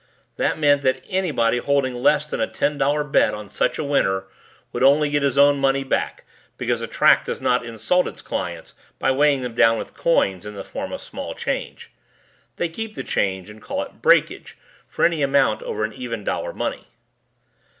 That 0.37 0.57
meant 0.57 0.81
that 0.81 1.03
anybody 1.07 1.59
holding 1.59 1.93
less 1.93 2.25
than 2.25 2.41
a 2.41 2.47
ten 2.47 2.75
dollar 2.79 3.03
bet 3.03 3.35
on 3.35 3.49
such 3.49 3.77
a 3.77 3.83
winner 3.83 4.23
would 4.73 4.81
only 4.81 5.11
get 5.11 5.21
his 5.21 5.37
own 5.37 5.59
money 5.59 5.83
back 5.83 6.23
because 6.57 6.79
the 6.79 6.87
track 6.87 7.23
does 7.23 7.39
not 7.39 7.63
insult 7.63 8.07
its 8.07 8.23
clients 8.23 8.73
by 8.97 9.11
weighing 9.11 9.43
them 9.43 9.53
down 9.53 9.77
with 9.77 9.93
coins 9.93 10.43
in 10.43 10.55
the 10.55 10.63
form 10.63 10.91
of 10.91 11.01
small 11.01 11.35
change. 11.35 11.91
They 12.55 12.67
keep 12.67 12.95
the 12.95 13.03
change 13.03 13.47
and 13.51 13.61
call 13.61 13.83
it 13.83 14.01
"Breakage" 14.01 14.57
for 14.87 15.05
any 15.05 15.21
amount 15.21 15.61
over 15.61 15.83
an 15.83 15.93
even 15.93 16.23
dollar 16.23 16.51
money. 16.51 16.87